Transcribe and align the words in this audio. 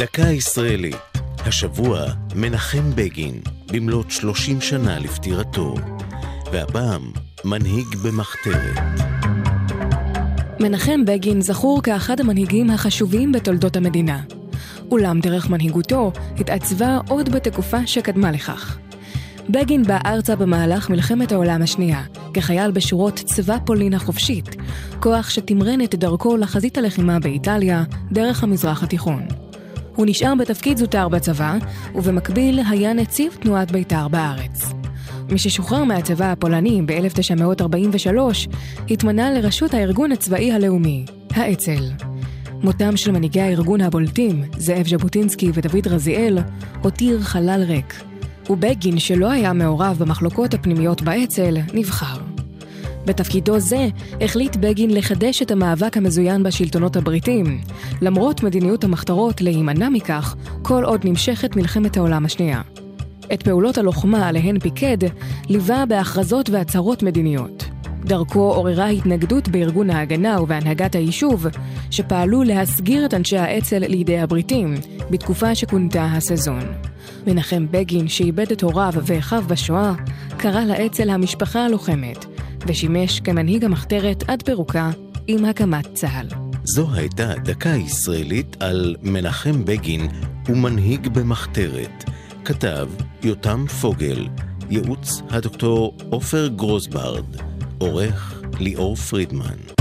דקה 0.00 0.22
ישראלית, 0.22 0.96
השבוע 1.38 2.04
מנחם 2.34 2.90
בגין, 2.94 3.40
במלאת 3.72 4.10
30 4.10 4.60
שנה 4.60 4.98
לפטירתו, 4.98 5.74
והפעם 6.52 7.12
מנהיג 7.44 7.86
במחתרת. 8.04 8.78
מנחם 10.60 11.04
בגין 11.04 11.40
זכור 11.40 11.82
כאחד 11.82 12.20
המנהיגים 12.20 12.70
החשובים 12.70 13.32
בתולדות 13.32 13.76
המדינה. 13.76 14.20
אולם 14.90 15.20
דרך 15.20 15.50
מנהיגותו 15.50 16.12
התעצבה 16.38 16.98
עוד 17.08 17.28
בתקופה 17.28 17.86
שקדמה 17.86 18.30
לכך. 18.32 18.78
בגין 19.50 19.82
בא 19.82 19.98
ארצה 20.06 20.36
במהלך 20.36 20.90
מלחמת 20.90 21.32
העולם 21.32 21.62
השנייה, 21.62 22.02
כחייל 22.34 22.70
בשורות 22.70 23.20
צבא 23.24 23.56
פולין 23.66 23.94
החופשית, 23.94 24.56
כוח 25.00 25.30
שתמרן 25.30 25.80
את 25.80 25.94
דרכו 25.94 26.36
לחזית 26.36 26.78
הלחימה 26.78 27.18
באיטליה 27.18 27.84
דרך 28.12 28.42
המזרח 28.42 28.82
התיכון. 28.82 29.39
הוא 30.00 30.06
נשאר 30.06 30.34
בתפקיד 30.34 30.78
זוטר 30.78 31.08
בצבא, 31.08 31.58
ובמקביל 31.94 32.60
היה 32.70 32.92
נציב 32.92 33.32
תנועת 33.40 33.72
בית"ר 33.72 34.08
בארץ. 34.08 34.72
מששוחרר 35.32 35.84
מהצבא 35.84 36.32
הפולני 36.32 36.82
ב-1943, 36.86 38.50
התמנה 38.90 39.30
לראשות 39.30 39.74
הארגון 39.74 40.12
הצבאי 40.12 40.52
הלאומי, 40.52 41.04
האצ"ל. 41.30 41.90
מותם 42.62 42.96
של 42.96 43.10
מנהיגי 43.10 43.40
הארגון 43.40 43.80
הבולטים, 43.80 44.44
זאב 44.58 44.88
ז'בוטינסקי 44.88 45.50
ודוד 45.54 45.88
רזיאל, 45.88 46.38
הותיר 46.82 47.20
חלל 47.20 47.62
ריק. 47.66 48.02
ובגין, 48.50 48.98
שלא 48.98 49.30
היה 49.30 49.52
מעורב 49.52 49.96
במחלוקות 49.98 50.54
הפנימיות 50.54 51.02
באצ"ל, 51.02 51.56
נבחר. 51.74 52.29
בתפקידו 53.04 53.58
זה 53.58 53.88
החליט 54.20 54.56
בגין 54.56 54.90
לחדש 54.90 55.42
את 55.42 55.50
המאבק 55.50 55.96
המזוין 55.96 56.42
בשלטונות 56.42 56.96
הבריטים, 56.96 57.60
למרות 58.02 58.42
מדיניות 58.42 58.84
המחתרות 58.84 59.40
להימנע 59.40 59.88
מכך 59.88 60.36
כל 60.62 60.84
עוד 60.84 61.00
נמשכת 61.04 61.56
מלחמת 61.56 61.96
העולם 61.96 62.24
השנייה. 62.24 62.60
את 63.32 63.42
פעולות 63.42 63.78
הלוחמה 63.78 64.28
עליהן 64.28 64.58
פיקד 64.58 64.98
ליווה 65.48 65.86
בהכרזות 65.86 66.50
והצהרות 66.50 67.02
מדיניות. 67.02 67.64
דרכו 68.04 68.40
עוררה 68.40 68.88
התנגדות 68.88 69.48
בארגון 69.48 69.90
ההגנה 69.90 70.42
ובהנהגת 70.42 70.94
היישוב, 70.94 71.46
שפעלו 71.90 72.42
להסגיר 72.42 73.06
את 73.06 73.14
אנשי 73.14 73.38
האצ"ל 73.38 73.78
לידי 73.78 74.18
הבריטים, 74.18 74.74
בתקופה 75.10 75.54
שכונתה 75.54 76.04
הסזון. 76.04 76.60
מנחם 77.26 77.66
בגין, 77.70 78.08
שאיבד 78.08 78.52
את 78.52 78.62
הוריו 78.62 78.92
ואחיו 79.02 79.44
בשואה, 79.48 79.92
קרא 80.36 80.64
לאצ"ל 80.64 81.10
המשפחה 81.10 81.64
הלוחמת, 81.64 82.26
ושימש 82.66 83.20
כמנהיג 83.20 83.64
המחתרת 83.64 84.24
עד 84.28 84.42
פירוקה 84.42 84.90
עם 85.26 85.44
הקמת 85.44 85.94
צה"ל. 85.94 86.26
זו 86.64 86.94
הייתה 86.94 87.34
דקה 87.44 87.68
ישראלית 87.68 88.56
על 88.62 88.96
מנחם 89.02 89.64
בגין 89.64 90.08
ומנהיג 90.48 91.08
במחתרת. 91.08 92.04
כתב 92.44 92.88
יותם 93.22 93.64
פוגל, 93.80 94.28
ייעוץ 94.70 95.22
הדוקטור 95.30 95.96
עופר 96.10 96.48
גרוסברד, 96.48 97.24
עורך 97.78 98.42
ליאור 98.60 98.96
פרידמן. 98.96 99.79